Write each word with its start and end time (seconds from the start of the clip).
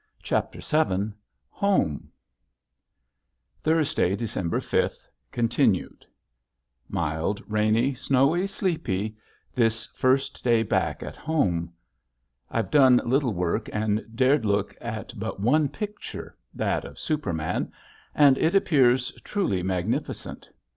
CHAPTER 0.23 0.61
VII 0.61 1.13
HOME 1.51 2.11
Thursday, 3.63 4.15
December 4.15 4.59
fifth 4.59 5.07
(Continued). 5.31 6.07
Mild 6.89 7.39
rainy, 7.45 7.93
snowy, 7.93 8.47
sleepy 8.47 9.15
this 9.53 9.85
first 9.93 10.43
day 10.43 10.63
back 10.63 11.03
at 11.03 11.15
home. 11.15 11.71
I've 12.49 12.71
done 12.71 12.97
little 13.05 13.35
work 13.35 13.69
and 13.71 14.03
dared 14.15 14.43
look 14.43 14.75
at 14.81 15.13
but 15.19 15.39
one 15.39 15.69
picture 15.69 16.35
that 16.55 16.83
of 16.83 16.97
Superman 16.97 17.71
and 18.15 18.39
it 18.39 18.55
appears 18.55 19.11
truly 19.23 19.61
magnificent. 19.61 20.49